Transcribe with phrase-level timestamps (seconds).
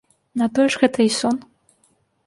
[0.41, 1.37] На тое ж гэта і сон.